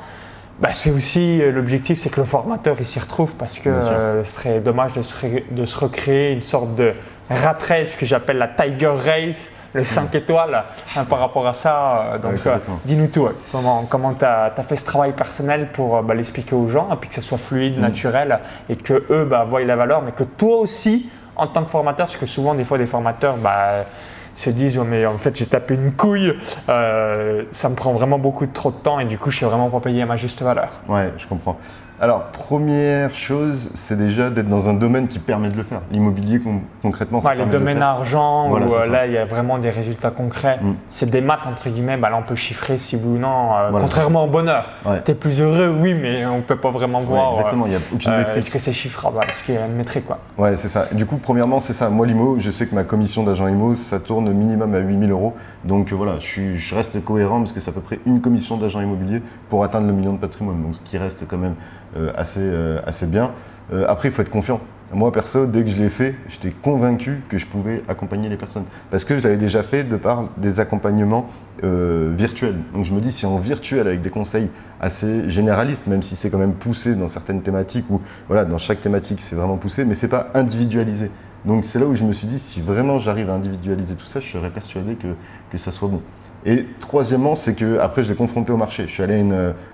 [0.60, 4.24] bah, c'est aussi euh, l'objectif, c'est que le formateur il s'y retrouve, parce que euh,
[4.24, 6.94] ce serait dommage de se, ré- de se recréer une sorte de
[7.30, 10.64] rat race que j'appelle la Tiger Race, le 5 étoiles,
[10.96, 12.02] hein, par rapport à ça.
[12.14, 12.80] euh, donc, Ouais, complètement.
[12.86, 13.22] dis-nous tout.
[13.22, 13.32] ouais.
[13.52, 17.10] Comment comment tu as, fait ce travail personnel pour bah, l'expliquer aux gens, et puis
[17.10, 18.38] que ça soit fluide, naturel,
[18.70, 22.06] et que eux bah, voient la valeur, mais que toi aussi, en tant que formateur,
[22.06, 23.86] parce que souvent, des fois, des formateurs bah,
[24.36, 26.34] se disent mais en fait, j'ai tapé une couille,
[26.70, 29.70] euh, ça me prend vraiment beaucoup trop de temps, et du coup, je suis vraiment
[29.70, 30.70] pas payé à ma juste valeur.
[30.88, 31.58] Ouais, je comprends.
[32.04, 35.80] Alors, première chose, c'est déjà d'être dans un domaine qui permet de le faire.
[35.90, 39.14] L'immobilier, con- concrètement, ça Ouais, les de domaines argent, Voilà, où c'est euh, là, il
[39.14, 40.60] y a vraiment des résultats concrets.
[40.62, 40.74] Mm.
[40.90, 41.96] C'est des maths, entre guillemets.
[41.96, 43.56] Bah, là, on peut chiffrer si oui ou non.
[43.56, 44.70] euh, Voilà, contrairement au bonheur.
[44.86, 45.02] Ouais.
[45.06, 47.32] Tu es plus heureux, oui, mais on peut pas vraiment Ouais, voir.
[47.38, 48.38] exactement, il n'y a aucune euh, métrique.
[48.40, 50.88] Est-ce que c'est chiffrable Est-ce qu'il y a une métrique quoi Ouais, c'est ça.
[50.92, 51.90] Du coup, premièrement, c'est ça.
[51.90, 55.36] Moi, l'IMO, je sais que ma commission d'agent IMO, ça tourne minimum à 8000 euros.
[55.64, 58.20] Donc euh, voilà, je, suis- je reste cohérent parce que c'est à peu près une
[58.20, 60.62] commission d'agent immobilier pour atteindre le million de patrimoine.
[60.62, 61.56] Donc ce qui reste quand même
[61.93, 63.32] euh, assez, euh, assez bien.
[63.72, 64.60] Euh, après, il faut être confiant.
[64.94, 68.66] Moi, perso, dès que je l'ai fait, j'étais convaincu que je pouvais accompagner les personnes.
[68.92, 71.28] Parce que je l'avais déjà fait de par des accompagnements
[71.64, 72.58] euh, virtuels.
[72.74, 76.30] Donc je me dis, si en virtuel, avec des conseils assez généralistes, même si c'est
[76.30, 79.96] quand même poussé dans certaines thématiques, ou voilà, dans chaque thématique, c'est vraiment poussé, mais
[79.96, 81.10] c'est pas individualisé.
[81.46, 84.20] Donc c'est là où je me suis dit, si vraiment j'arrive à individualiser tout ça,
[84.20, 85.08] je serais persuadé que,
[85.52, 86.02] que ça soit bon.
[86.46, 88.84] Et troisièmement, c'est que après je l'ai confronté au marché.
[88.88, 89.16] Je suis allé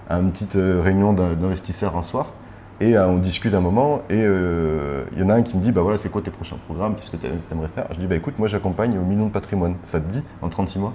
[0.09, 2.27] à une, petite euh, réunion d'in- d'investisseurs un soir
[2.81, 5.61] et euh, on discute un moment et euh, il y en a un qui me
[5.61, 7.87] dit bah voilà c'est quoi tes prochains programmes, qu'est-ce que tu aimerais faire?
[7.93, 10.23] Je dis bah écoute moi j'accompagne au million de patrimoine, ça te dit?
[10.41, 10.93] En 36 mois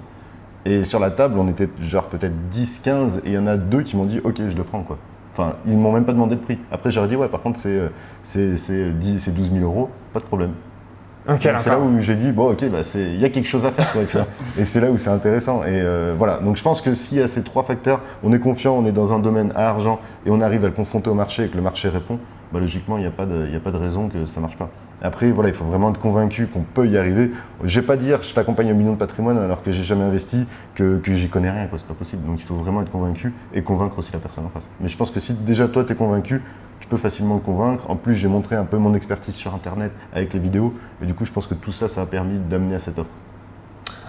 [0.65, 3.57] Et sur la table on était genre peut-être 10, 15 et il y en a
[3.57, 4.99] deux qui m'ont dit ok je le prends quoi.
[5.33, 6.59] Enfin ils m'ont même pas demandé de prix.
[6.71, 7.81] Après j'aurais dit ouais par contre c'est
[8.23, 10.53] c'est c'est 10 c'est 12 000 euros, pas de problème.
[11.39, 13.91] C'est là où j'ai dit, bon, ok, bah, il y a quelque chose à faire.
[13.91, 14.27] Quoi, tu vois
[14.59, 15.63] et c'est là où c'est intéressant.
[15.63, 18.39] Et euh, voilà, donc je pense que s'il y a ces trois facteurs, on est
[18.39, 21.15] confiant, on est dans un domaine à argent et on arrive à le confronter au
[21.15, 22.19] marché et que le marché répond,
[22.51, 24.57] bah, logiquement, il n'y a, pas de, a pas de raison que ça ne marche
[24.57, 24.69] pas.
[25.01, 27.31] Après, voilà, il faut vraiment être convaincu qu'on peut y arriver.
[27.63, 30.45] Je vais pas dire je t'accompagne au million de patrimoine alors que j'ai jamais investi,
[30.73, 32.25] que, que j'y connais rien, c'est pas possible.
[32.25, 34.69] Donc il faut vraiment être convaincu et convaincre aussi la personne en face.
[34.79, 36.41] Mais je pense que si déjà toi tu es convaincu,
[36.85, 37.89] tu peux facilement le convaincre.
[37.89, 40.71] En plus, j'ai montré un peu mon expertise sur internet avec les vidéos.
[41.01, 43.09] Et du coup, je pense que tout ça, ça a permis d'amener à cette offre.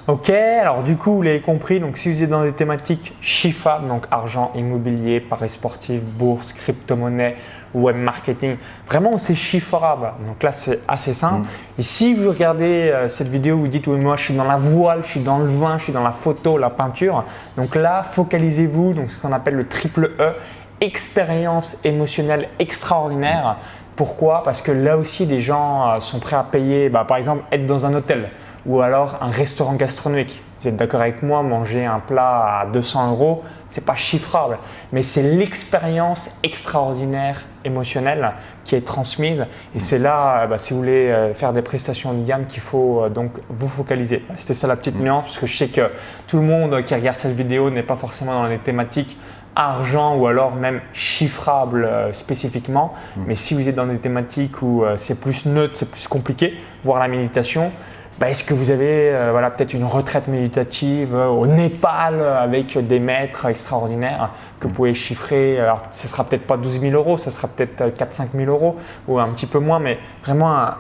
[0.08, 3.88] Ok, alors du coup, vous l'avez compris, donc si vous êtes dans des thématiques chiffrables,
[3.88, 7.34] donc argent, immobilier, paris sportif, bourse, crypto-monnaie,
[7.74, 10.12] web marketing, vraiment c'est chiffrable.
[10.24, 11.40] Donc là, c'est assez simple.
[11.40, 11.80] Mm.
[11.80, 14.58] Et si vous regardez euh, cette vidéo, vous dites oui, moi je suis dans la
[14.58, 17.24] voile, je suis dans le vin, je suis dans la photo, la peinture.
[17.56, 20.34] Donc là, focalisez-vous, donc ce qu'on appelle le triple E,
[20.80, 23.56] expérience émotionnelle extraordinaire.
[23.96, 24.42] Pourquoi?
[24.44, 27.66] Parce que là aussi, des gens euh, sont prêts à payer, bah, par exemple, être
[27.66, 28.28] dans un hôtel
[28.66, 30.42] ou alors un restaurant gastronomique.
[30.60, 34.58] Vous êtes d'accord avec moi, manger un plat à 200 euros, c'est pas chiffrable,
[34.90, 38.32] mais c'est l'expérience extraordinaire émotionnelle
[38.64, 39.46] qui est transmise.
[39.74, 42.60] Et c'est là, euh, bah, si vous voulez euh, faire des prestations de gamme, qu'il
[42.60, 44.24] faut donc vous focaliser.
[44.36, 45.90] C'était ça la petite nuance, parce que je sais que
[46.26, 49.16] tout le monde qui regarde cette vidéo n'est pas forcément dans les thématiques
[49.56, 52.94] argent ou alors même chiffrable spécifiquement.
[53.26, 57.00] Mais si vous êtes dans des thématiques où c'est plus neutre, c'est plus compliqué, voire
[57.00, 57.72] la méditation,
[58.18, 62.42] bah, est-ce que vous avez euh, voilà, peut-être une retraite méditative euh, au Népal euh,
[62.42, 66.94] avec des maîtres extraordinaires que vous pouvez chiffrer Alors, ce sera peut-être pas 12 000
[66.94, 70.78] euros, ce sera peut-être 4-5 000 euros ou un petit peu moins, mais vraiment un,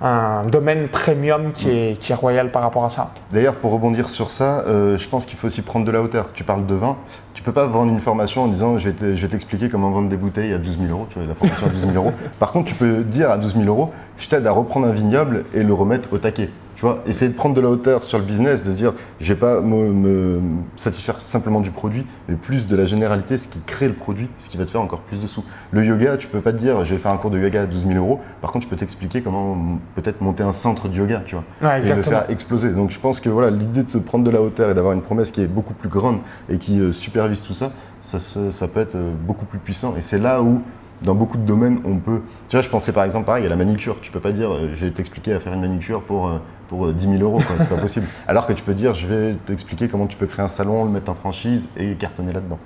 [0.00, 3.12] un domaine premium qui est, royal par rapport à ça.
[3.32, 6.32] D'ailleurs, pour rebondir sur ça, je pense qu'il faut aussi prendre de la hauteur.
[6.32, 6.96] Tu parles de vin,
[7.34, 10.52] tu peux pas vendre une formation en disant je vais t'expliquer comment vendre des bouteilles
[10.52, 12.12] à 12 000 euros, tu vois, la formation à 12 000 euros.
[12.38, 15.44] Par contre, tu peux dire à 12 000 euros, je t'aide à reprendre un vignoble
[15.54, 16.50] et le remettre au taquet.
[16.78, 19.34] Tu vois, essayer de prendre de la hauteur sur le business, de se dire, je
[19.34, 20.40] vais pas me,
[20.76, 24.48] satisfaire simplement du produit, mais plus de la généralité, ce qui crée le produit, ce
[24.48, 25.42] qui va te faire encore plus de sous.
[25.72, 27.66] Le yoga, tu peux pas te dire, je vais faire un cours de yoga à
[27.66, 28.20] 12 000 euros.
[28.40, 31.92] Par contre, je peux t'expliquer comment peut-être monter un centre de yoga, tu vois, et
[31.92, 32.70] le faire exploser.
[32.70, 35.02] Donc, je pense que voilà, l'idée de se prendre de la hauteur et d'avoir une
[35.02, 38.78] promesse qui est beaucoup plus grande et qui euh, supervise tout ça, ça, ça peut
[38.78, 39.96] être euh, beaucoup plus puissant.
[39.96, 40.62] Et c'est là où
[41.02, 42.20] dans beaucoup de domaines, on peut.
[42.48, 43.96] Tu vois, je pensais par exemple pareil à la manicure.
[44.00, 46.92] Tu peux pas dire, euh, je vais t'expliquer à faire une manicure pour, euh, pour
[46.92, 48.06] 10 euh, 000 euros, c'est pas possible.
[48.26, 50.90] Alors que tu peux dire, je vais t'expliquer comment tu peux créer un salon, le
[50.90, 52.58] mettre en franchise et cartonner là-dedans.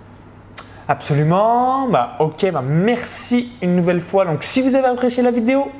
[0.89, 1.89] Absolument.
[1.89, 4.25] Bah, ok, bah, merci une nouvelle fois.
[4.25, 5.71] Donc, si vous avez apprécié la vidéo,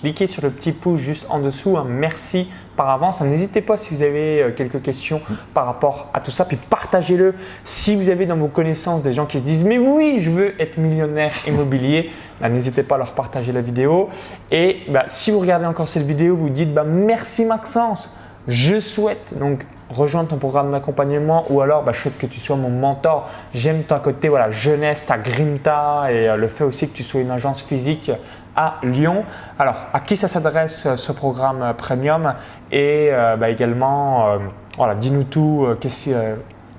[0.00, 1.76] cliquez sur le petit pouce juste en dessous.
[1.76, 1.86] Hein.
[1.88, 3.20] Merci par avance.
[3.20, 5.20] N'hésitez pas si vous avez euh, quelques questions
[5.52, 6.44] par rapport à tout ça.
[6.44, 7.34] Puis partagez-le
[7.64, 10.60] si vous avez dans vos connaissances des gens qui se disent Mais oui, je veux
[10.60, 12.10] être millionnaire immobilier.
[12.40, 14.08] Bah, n'hésitez pas à leur partager la vidéo.
[14.50, 18.16] Et bah, si vous regardez encore cette vidéo, vous dites bah, Merci Maxence.
[18.48, 22.70] Je souhaite donc rejoindre ton programme d'accompagnement ou alors je souhaite que tu sois mon
[22.70, 23.28] mentor.
[23.54, 27.20] J'aime ton côté voilà, jeunesse, ta grinta et euh, le fait aussi que tu sois
[27.20, 28.10] une agence physique
[28.56, 29.24] à Lyon.
[29.58, 32.34] Alors, à qui ça s'adresse euh, ce programme euh, premium?
[32.72, 34.38] Et bah, également,
[34.76, 35.66] voilà, dis-nous tout,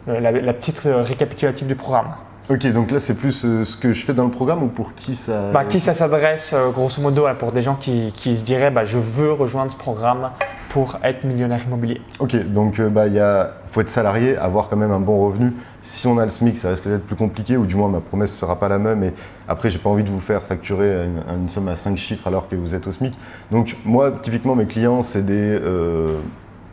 [0.07, 2.13] la, la, petite récapitulative du programme.
[2.51, 4.93] Ok, donc là c'est plus euh, ce que je fais dans le programme ou pour
[4.93, 8.43] qui ça bah, Qui ça s'adresse euh, grosso modo pour des gens qui, qui se
[8.43, 10.31] diraient bah, je veux rejoindre ce programme
[10.69, 12.01] pour être millionnaire immobilier.
[12.19, 15.53] Ok, donc il euh, bah, faut être salarié, avoir quand même un bon revenu.
[15.79, 18.33] Si on a le SMIC, ça risque d'être plus compliqué ou du moins ma promesse
[18.33, 19.01] ne sera pas la même.
[19.01, 19.13] Et
[19.47, 22.57] après, j'ai pas envie de vous faire facturer une, somme à 5 chiffres alors que
[22.57, 23.13] vous êtes au SMIC.
[23.49, 25.57] Donc moi, typiquement, mes clients, c'est des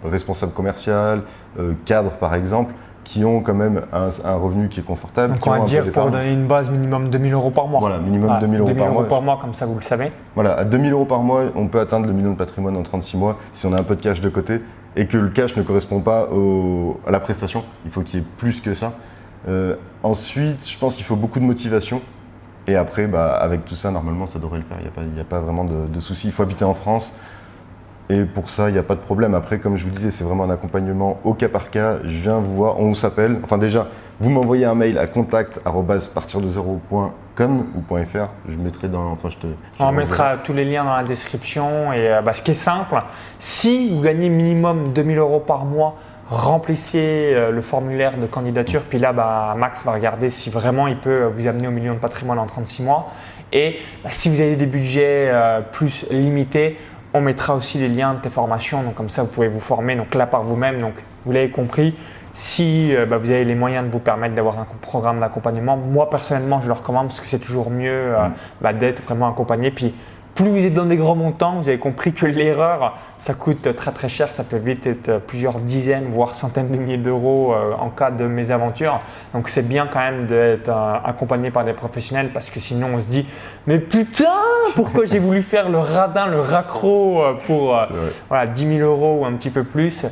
[0.05, 0.93] responsables commerciaux,
[1.85, 2.73] cadres par exemple
[3.09, 5.33] qui ont quand même un, revenu qui est confortable.
[5.33, 7.81] Donc on va dire pour donner une base minimum 2000 euros par mois.
[7.81, 9.09] Voilà, minimum 2000 euros, par, mois.
[9.09, 9.39] par mois.
[9.41, 10.13] comme ça vous le savez.
[10.35, 13.17] Voilà, à 2000 euros par mois, on peut atteindre le million de patrimoine en 36
[13.17, 14.61] mois si on a un peu de cash de côté
[14.95, 16.29] et que le cash ne correspond pas
[17.07, 17.65] à la prestation.
[17.87, 18.93] Il faut qu'il y ait plus que ça.
[19.49, 22.03] Euh, ensuite, je pense qu'il faut beaucoup de motivation.
[22.67, 24.77] Et après, bah, avec tout ça, normalement, ça devrait le faire.
[24.99, 26.27] Il n'y a, pas vraiment de, de soucis.
[26.27, 27.15] Il faut habiter en France.
[28.11, 29.35] Et pour ça, il n'y a pas de problème.
[29.35, 31.97] Après, comme je vous disais, c'est vraiment un accompagnement au cas par cas.
[32.05, 33.37] Je viens vous voir, on s'appelle.
[33.45, 38.31] Enfin, déjà, vous m'envoyez un mail à contact.partir-de-zéro.com ou .fr.
[38.49, 39.13] Je mettrai dans.
[39.13, 39.47] Enfin, je te.
[39.79, 41.93] on mettra tous les liens dans la description.
[41.93, 43.03] Et euh, bah, ce qui est simple,
[43.39, 45.97] si vous gagnez minimum 2000 euros par mois,
[46.31, 48.85] remplissez euh, le formulaire de candidature.
[48.89, 51.99] Puis là, bah, Max va regarder si vraiment il peut vous amener au million de
[51.99, 53.11] patrimoine en 36 mois.
[53.53, 56.79] Et bah, si vous avez des budgets euh, plus limités,
[57.15, 59.97] on mettra aussi les liens de tes formations, donc comme ça vous pouvez vous former
[59.97, 60.81] donc là par vous-même.
[60.81, 60.95] Donc
[61.25, 61.95] vous l'avez compris,
[62.33, 66.11] si euh, bah, vous avez les moyens de vous permettre d'avoir un programme d'accompagnement, moi
[66.11, 68.33] personnellement je le recommande parce que c'est toujours mieux euh, mm.
[68.61, 69.71] bah, d'être vraiment accompagné.
[69.71, 69.95] Puis
[70.39, 73.91] plus vous êtes dans des grands montants, vous avez compris que l'erreur, ça coûte très
[73.91, 77.91] très cher, ça peut vite être plusieurs dizaines, voire centaines de milliers d'euros euh, en
[77.91, 79.01] cas de mésaventure.
[79.35, 83.01] Donc c'est bien quand même d'être euh, accompagné par des professionnels parce que sinon on
[83.01, 83.27] se dit
[83.67, 84.31] mais putain,
[84.77, 87.77] pourquoi j'ai voulu faire le radin, le raccro euh, pour
[88.29, 90.07] voilà, 10 000 euros ou un petit peu plus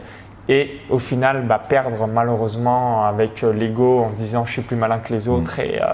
[0.49, 4.77] et au final bah, perdre malheureusement avec euh, l'ego en se disant je suis plus
[4.77, 5.59] malin que les autres.
[5.59, 5.65] Mm.
[5.65, 5.87] Et, euh,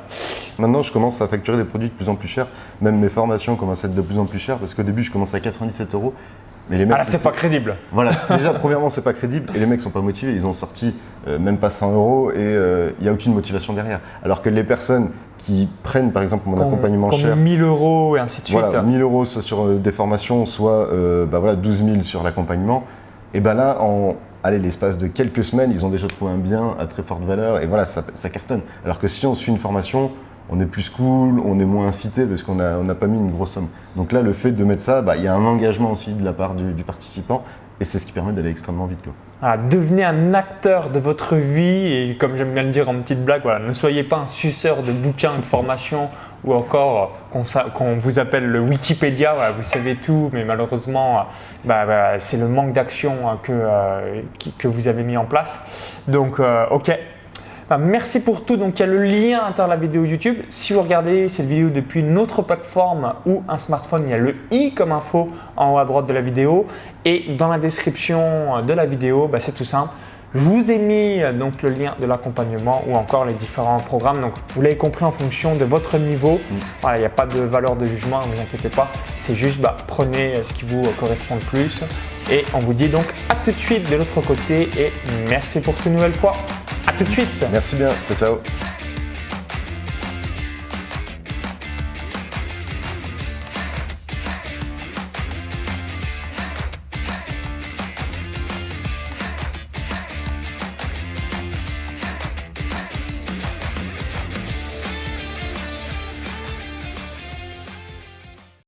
[0.58, 2.46] Maintenant, je commence à facturer des produits de plus en plus chers.
[2.80, 5.10] Même mes formations commencent à être de plus en plus chères parce qu'au début, je
[5.10, 6.12] commence à 97 euros.
[6.70, 7.74] Mais les mecs, ah là, c'est pas crédible.
[7.90, 10.32] Voilà, déjà, premièrement, c'est pas crédible et les mecs sont pas motivés.
[10.32, 10.94] Ils ont sorti
[11.26, 12.54] euh, même pas 100 euros et
[12.98, 14.00] il n'y a aucune motivation derrière.
[14.22, 17.34] Alors que les personnes qui prennent par exemple mon accompagnement comme cher.
[17.34, 18.58] 1000 euros et ainsi de suite.
[18.58, 20.88] Voilà, 1000 euros soit sur des formations, soit
[21.26, 22.84] bah voilà, 12 000 sur l'accompagnement.
[23.34, 26.76] Et ben là, en, allez, l'espace de quelques semaines, ils ont déjà trouvé un bien
[26.78, 28.62] à très forte valeur et voilà, ça, cartonne.
[28.84, 30.10] Alors que si on suit une formation,
[30.50, 33.52] on est plus cool, on est moins incité parce qu'on n'a pas mis une grosse
[33.52, 33.68] somme.
[33.96, 36.24] Donc là, le fait de mettre ça, bah, il y a un engagement aussi de
[36.24, 37.44] la part du, participant
[37.80, 39.00] et c'est ce qui permet d'aller extrêmement vite.
[39.70, 43.42] devenez un acteur de votre vie et comme j'aime bien le dire en petite blague,
[43.42, 46.10] voilà, ne soyez pas un suceur de bouquins, de formation
[46.44, 47.18] ou encore
[47.74, 51.26] qu'on vous appelle le Wikipédia, vous savez tout, mais malheureusement,
[51.64, 54.22] bah, bah, c'est le manque d'action que, euh,
[54.58, 55.60] que vous avez mis en place.
[56.08, 56.96] Donc, euh, ok.
[57.70, 58.56] Bah, merci pour tout.
[58.56, 60.36] Donc, il y a le lien à l'intérieur de la vidéo YouTube.
[60.50, 64.18] Si vous regardez cette vidéo depuis une autre plateforme ou un smartphone, il y a
[64.18, 66.66] le i comme info en haut à droite de la vidéo.
[67.04, 69.90] Et dans la description de la vidéo, c'est tout simple
[70.34, 74.20] je vous ai mis euh, donc le lien de l'accompagnement ou encore les différents programmes.
[74.20, 76.40] Donc vous l'avez compris en fonction de votre niveau.
[76.50, 76.54] Mm.
[76.80, 78.90] Voilà, il n'y a pas de valeur de jugement, ne vous inquiétez pas.
[79.18, 81.82] C'est juste bah, prenez euh, ce qui vous correspond le plus.
[82.30, 84.92] Et on vous dit donc à tout de suite de l'autre côté et
[85.28, 86.32] merci pour une nouvelle fois.
[86.86, 87.28] À tout de suite.
[87.50, 87.90] Merci bien.
[88.08, 88.38] Ciao ciao.